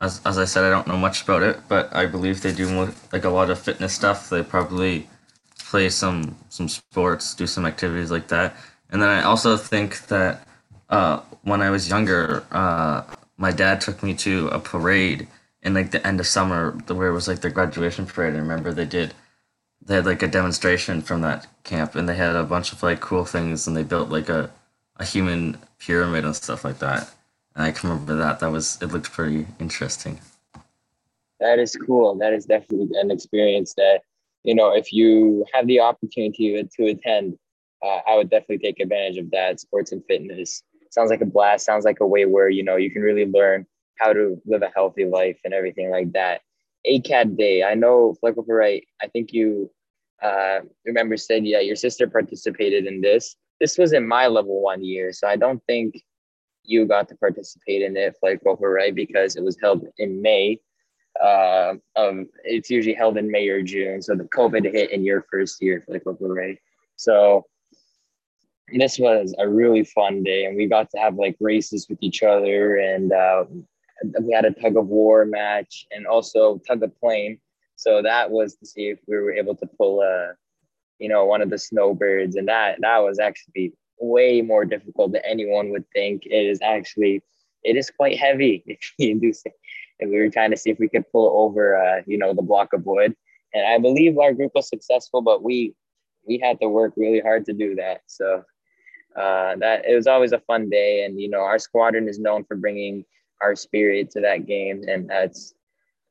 as, 0.00 0.20
as 0.24 0.38
I 0.38 0.44
said, 0.44 0.64
I 0.64 0.70
don't 0.70 0.86
know 0.86 0.96
much 0.96 1.22
about 1.22 1.42
it, 1.42 1.60
but 1.68 1.94
I 1.94 2.06
believe 2.06 2.40
they 2.40 2.52
do 2.52 2.92
like 3.12 3.24
a 3.24 3.28
lot 3.28 3.50
of 3.50 3.58
fitness 3.58 3.92
stuff. 3.92 4.30
They 4.30 4.42
probably 4.42 5.08
play 5.58 5.88
some 5.90 6.36
some 6.48 6.68
sports, 6.68 7.34
do 7.34 7.46
some 7.46 7.66
activities 7.66 8.10
like 8.10 8.28
that. 8.28 8.56
And 8.90 9.02
then 9.02 9.08
I 9.08 9.22
also 9.22 9.56
think 9.56 10.06
that 10.06 10.46
uh, 10.88 11.20
when 11.42 11.60
I 11.62 11.70
was 11.70 11.88
younger, 11.88 12.44
uh, 12.50 13.02
my 13.36 13.52
dad 13.52 13.80
took 13.80 14.02
me 14.02 14.14
to 14.14 14.48
a 14.48 14.58
parade 14.58 15.28
in 15.62 15.74
like 15.74 15.90
the 15.90 16.06
end 16.06 16.20
of 16.20 16.26
summer, 16.26 16.72
where 16.88 17.08
it 17.08 17.12
was 17.12 17.28
like 17.28 17.40
their 17.40 17.50
graduation 17.50 18.06
parade. 18.06 18.34
I 18.34 18.38
remember 18.38 18.72
they 18.72 18.86
did 18.86 19.14
they 19.82 19.94
had 19.94 20.06
like 20.06 20.22
a 20.22 20.28
demonstration 20.28 21.00
from 21.00 21.22
that 21.22 21.46
camp, 21.64 21.94
and 21.94 22.08
they 22.08 22.16
had 22.16 22.36
a 22.36 22.44
bunch 22.44 22.72
of 22.72 22.82
like 22.82 23.00
cool 23.00 23.24
things, 23.24 23.66
and 23.66 23.76
they 23.76 23.82
built 23.82 24.10
like 24.10 24.28
a 24.28 24.50
a 24.96 25.04
human 25.04 25.58
pyramid 25.78 26.24
and 26.24 26.36
stuff 26.36 26.64
like 26.64 26.78
that. 26.78 27.10
And 27.54 27.64
I 27.64 27.72
can 27.72 27.90
remember 27.90 28.16
that. 28.16 28.40
That 28.40 28.52
was 28.52 28.80
it 28.82 28.86
looked 28.86 29.12
pretty 29.12 29.46
interesting. 29.58 30.20
That 31.40 31.58
is 31.58 31.74
cool. 31.74 32.14
That 32.16 32.34
is 32.34 32.44
definitely 32.44 32.88
an 32.98 33.10
experience 33.10 33.74
that 33.74 34.02
you 34.44 34.54
know 34.54 34.74
if 34.74 34.92
you 34.92 35.46
have 35.52 35.66
the 35.66 35.80
opportunity 35.80 36.62
to 36.62 36.86
attend, 36.86 37.38
uh, 37.82 38.00
I 38.06 38.16
would 38.16 38.30
definitely 38.30 38.58
take 38.58 38.80
advantage 38.80 39.16
of 39.16 39.30
that. 39.30 39.60
Sports 39.60 39.92
and 39.92 40.04
fitness 40.06 40.62
sounds 40.90 41.10
like 41.10 41.22
a 41.22 41.26
blast. 41.26 41.64
Sounds 41.64 41.84
like 41.84 42.00
a 42.00 42.06
way 42.06 42.26
where 42.26 42.50
you 42.50 42.62
know 42.62 42.76
you 42.76 42.90
can 42.90 43.02
really 43.02 43.26
learn 43.26 43.66
how 44.00 44.12
to 44.12 44.40
live 44.46 44.62
a 44.62 44.70
healthy 44.74 45.04
life 45.04 45.38
and 45.44 45.54
everything 45.54 45.90
like 45.90 46.12
that. 46.12 46.40
ACAD 46.86 47.36
Day. 47.36 47.62
I 47.62 47.74
know 47.74 48.16
Fleckle 48.22 48.44
right. 48.48 48.86
I 49.02 49.06
think 49.08 49.32
you 49.32 49.70
uh, 50.22 50.60
remember 50.84 51.16
said 51.16 51.46
yeah 51.46 51.60
your 51.60 51.76
sister 51.76 52.06
participated 52.06 52.86
in 52.86 53.00
this. 53.00 53.36
This 53.60 53.76
was 53.76 53.92
in 53.92 54.08
my 54.08 54.26
level 54.26 54.62
one 54.62 54.82
year, 54.82 55.12
so 55.12 55.28
I 55.28 55.36
don't 55.36 55.62
think 55.66 56.02
you 56.64 56.86
got 56.86 57.08
to 57.08 57.16
participate 57.16 57.82
in 57.82 57.96
it, 57.96 58.16
Rover, 58.44 58.70
right? 58.70 58.94
Because 58.94 59.36
it 59.36 59.42
was 59.42 59.58
held 59.60 59.86
in 59.98 60.22
May. 60.22 60.60
Uh, 61.20 61.74
um, 61.96 62.28
it's 62.44 62.70
usually 62.70 62.94
held 62.94 63.18
in 63.18 63.30
May 63.30 63.48
or 63.48 63.62
June. 63.62 64.00
So 64.00 64.14
the 64.14 64.24
COVID 64.24 64.64
hit 64.72 64.90
in 64.90 65.04
your 65.04 65.26
first 65.30 65.60
year, 65.60 65.84
Rover, 66.04 66.32
right? 66.32 66.58
So 66.96 67.44
this 68.72 68.98
was 68.98 69.34
a 69.38 69.48
really 69.48 69.84
fun 69.84 70.22
day, 70.22 70.44
and 70.44 70.56
we 70.56 70.66
got 70.66 70.90
to 70.90 70.98
have 70.98 71.16
like 71.16 71.36
races 71.40 71.88
with 71.88 71.98
each 72.02 72.22
other, 72.22 72.76
and 72.76 73.12
uh, 73.12 73.44
we 74.22 74.32
had 74.32 74.44
a 74.44 74.52
tug 74.52 74.76
of 74.76 74.86
war 74.86 75.24
match, 75.24 75.86
and 75.90 76.06
also 76.06 76.60
tug 76.66 76.82
of 76.82 76.98
plane. 77.00 77.38
So 77.76 78.02
that 78.02 78.30
was 78.30 78.56
to 78.56 78.66
see 78.66 78.88
if 78.88 78.98
we 79.06 79.16
were 79.16 79.32
able 79.32 79.54
to 79.56 79.66
pull 79.66 80.02
a, 80.02 80.34
you 80.98 81.08
know, 81.08 81.24
one 81.24 81.42
of 81.42 81.50
the 81.50 81.58
snowbirds, 81.58 82.36
and 82.36 82.48
that 82.48 82.78
that 82.80 82.98
was 82.98 83.18
actually 83.18 83.74
way 83.98 84.42
more 84.42 84.64
difficult 84.64 85.12
than 85.12 85.22
anyone 85.24 85.70
would 85.70 85.84
think. 85.94 86.22
It 86.26 86.46
is 86.46 86.60
actually, 86.62 87.22
it 87.62 87.76
is 87.76 87.90
quite 87.90 88.18
heavy 88.18 88.62
if 88.66 88.92
you 88.98 89.18
do 89.18 89.32
say, 89.32 89.52
and 89.98 90.10
we 90.10 90.18
were 90.18 90.30
trying 90.30 90.50
to 90.50 90.56
see 90.56 90.70
if 90.70 90.78
we 90.78 90.88
could 90.88 91.10
pull 91.10 91.44
over, 91.44 91.76
uh, 91.76 92.02
you 92.06 92.18
know, 92.18 92.34
the 92.34 92.42
block 92.42 92.72
of 92.72 92.84
wood. 92.86 93.14
And 93.52 93.66
I 93.66 93.78
believe 93.78 94.16
our 94.18 94.32
group 94.32 94.52
was 94.54 94.68
successful, 94.68 95.22
but 95.22 95.42
we 95.42 95.74
we 96.26 96.38
had 96.38 96.60
to 96.60 96.68
work 96.68 96.92
really 96.96 97.20
hard 97.20 97.46
to 97.46 97.52
do 97.52 97.74
that. 97.76 98.02
So 98.06 98.44
uh, 99.16 99.56
that 99.56 99.84
it 99.86 99.94
was 99.94 100.06
always 100.06 100.32
a 100.32 100.40
fun 100.40 100.70
day, 100.70 101.04
and 101.04 101.20
you 101.20 101.28
know, 101.28 101.40
our 101.40 101.58
squadron 101.58 102.08
is 102.08 102.18
known 102.18 102.44
for 102.44 102.56
bringing 102.56 103.04
our 103.40 103.56
spirit 103.56 104.10
to 104.12 104.20
that 104.20 104.46
game, 104.46 104.82
and 104.88 105.08
that's 105.08 105.54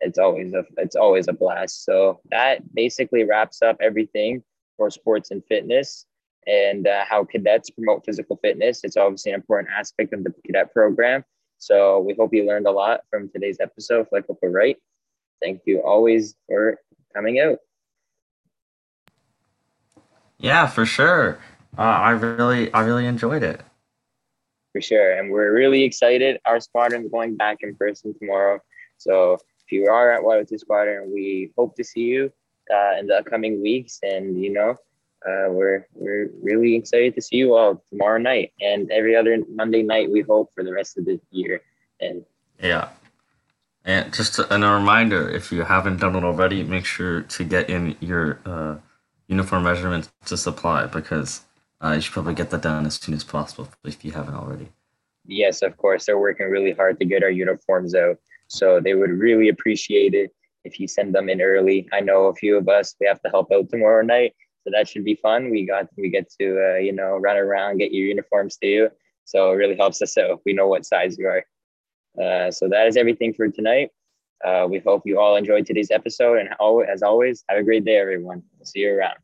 it's 0.01 0.17
always 0.17 0.53
a 0.53 0.63
it's 0.77 0.95
always 0.95 1.27
a 1.27 1.33
blast. 1.33 1.83
So 1.83 2.21
that 2.31 2.73
basically 2.73 3.23
wraps 3.23 3.61
up 3.61 3.77
everything 3.81 4.43
for 4.77 4.89
sports 4.89 5.31
and 5.31 5.43
fitness 5.45 6.05
and 6.47 6.87
uh, 6.87 7.03
how 7.07 7.25
cadets 7.25 7.69
promote 7.69 8.05
physical 8.05 8.37
fitness. 8.37 8.81
It's 8.83 8.97
obviously 8.97 9.33
an 9.33 9.35
important 9.35 9.69
aspect 9.77 10.13
of 10.13 10.23
the 10.23 10.33
cadet 10.45 10.73
program. 10.73 11.23
So 11.57 11.99
we 11.99 12.15
hope 12.17 12.33
you 12.33 12.47
learned 12.47 12.67
a 12.67 12.71
lot 12.71 13.01
from 13.09 13.29
today's 13.29 13.57
episode. 13.59 14.07
Like 14.11 14.25
we're 14.41 14.49
right. 14.49 14.77
Thank 15.41 15.61
you 15.65 15.81
always 15.81 16.35
for 16.47 16.77
coming 17.13 17.39
out. 17.39 17.57
Yeah, 20.37 20.67
for 20.67 20.85
sure. 20.85 21.39
Uh, 21.77 21.81
I 21.81 22.11
really, 22.11 22.73
I 22.73 22.81
really 22.81 23.05
enjoyed 23.05 23.43
it. 23.43 23.61
For 24.73 24.81
sure, 24.81 25.13
and 25.13 25.31
we're 25.31 25.51
really 25.53 25.83
excited. 25.83 26.39
Our 26.45 26.59
squadron's 26.59 27.11
going 27.11 27.37
back 27.37 27.57
in 27.61 27.75
person 27.75 28.13
tomorrow. 28.19 28.59
So 28.97 29.33
if 29.33 29.71
you 29.71 29.87
are 29.87 30.11
at 30.11 30.23
Water 30.23 30.45
Squadron, 30.57 31.11
we 31.11 31.51
hope 31.57 31.75
to 31.77 31.83
see 31.83 32.01
you 32.01 32.31
uh, 32.71 32.99
in 32.99 33.07
the 33.07 33.15
upcoming 33.15 33.61
weeks. 33.61 33.99
And 34.03 34.39
you 34.39 34.53
know, 34.53 34.71
uh, 35.27 35.49
we're 35.49 35.87
we're 35.93 36.29
really 36.41 36.75
excited 36.75 37.15
to 37.15 37.21
see 37.21 37.37
you 37.37 37.55
all 37.55 37.83
tomorrow 37.89 38.19
night 38.19 38.53
and 38.61 38.91
every 38.91 39.15
other 39.15 39.39
Monday 39.49 39.81
night. 39.81 40.11
We 40.11 40.21
hope 40.21 40.53
for 40.53 40.63
the 40.63 40.73
rest 40.73 40.97
of 40.97 41.05
the 41.05 41.19
year. 41.31 41.61
And 41.99 42.23
yeah, 42.61 42.89
and 43.85 44.13
just 44.13 44.35
to, 44.35 44.53
and 44.53 44.63
a 44.63 44.69
reminder, 44.69 45.29
if 45.29 45.51
you 45.51 45.63
haven't 45.63 45.99
done 45.99 46.15
it 46.15 46.23
already, 46.23 46.63
make 46.63 46.85
sure 46.85 47.21
to 47.21 47.43
get 47.43 47.69
in 47.69 47.95
your 47.99 48.39
uh, 48.45 48.75
uniform 49.27 49.63
measurements 49.63 50.11
to 50.25 50.37
supply 50.37 50.85
because 50.85 51.41
uh, 51.83 51.93
you 51.93 52.01
should 52.01 52.13
probably 52.13 52.33
get 52.33 52.49
that 52.49 52.61
done 52.61 52.85
as 52.85 52.95
soon 52.95 53.15
as 53.15 53.23
possible 53.23 53.69
if 53.83 54.03
you 54.03 54.11
haven't 54.11 54.35
already. 54.35 54.69
Yes, 55.25 55.61
of 55.61 55.77
course. 55.77 56.05
They're 56.05 56.19
working 56.19 56.47
really 56.47 56.71
hard 56.71 56.99
to 56.99 57.05
get 57.05 57.23
our 57.23 57.29
uniforms 57.29 57.95
out, 57.95 58.17
so 58.47 58.79
they 58.79 58.95
would 58.95 59.11
really 59.11 59.49
appreciate 59.49 60.13
it 60.13 60.31
if 60.65 60.79
you 60.79 60.87
send 60.87 61.15
them 61.15 61.29
in 61.29 61.41
early. 61.41 61.87
I 61.93 62.01
know 62.01 62.25
a 62.25 62.35
few 62.35 62.57
of 62.57 62.67
us 62.67 62.95
we 62.99 63.07
have 63.07 63.21
to 63.21 63.29
help 63.29 63.51
out 63.51 63.69
tomorrow 63.69 64.03
night 64.03 64.33
So 64.65 64.71
that 64.71 64.87
should 64.87 65.05
be 65.05 65.15
fun. 65.15 65.51
We 65.51 65.65
got 65.65 65.87
we 65.97 66.09
get 66.09 66.29
to 66.39 66.73
uh, 66.73 66.77
you 66.77 66.91
know 66.91 67.17
run 67.17 67.37
around, 67.37 67.77
get 67.77 67.93
your 67.93 68.07
uniforms 68.07 68.57
to 68.57 68.67
you. 68.67 68.89
So 69.25 69.51
it 69.51 69.55
really 69.55 69.77
helps 69.77 70.01
us 70.01 70.17
out. 70.17 70.41
We 70.45 70.53
know 70.53 70.67
what 70.67 70.85
size 70.85 71.17
you 71.17 71.27
are. 71.27 71.45
Uh, 72.21 72.51
so 72.51 72.67
that 72.67 72.87
is 72.87 72.97
everything 72.97 73.33
for 73.33 73.47
tonight. 73.47 73.91
Uh, 74.43 74.67
we 74.69 74.79
hope 74.79 75.03
you 75.05 75.19
all 75.19 75.35
enjoyed 75.35 75.65
today's 75.65 75.91
episode, 75.91 76.39
and 76.39 76.49
as 76.89 77.03
always, 77.03 77.43
have 77.49 77.59
a 77.59 77.63
great 77.63 77.85
day, 77.85 77.97
everyone. 77.97 78.41
see 78.63 78.79
you 78.79 78.93
around. 78.95 79.17